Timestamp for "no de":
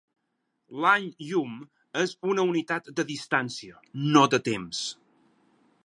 4.17-4.41